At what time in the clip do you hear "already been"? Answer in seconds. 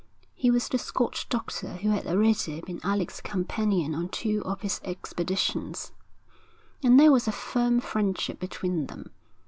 2.07-2.79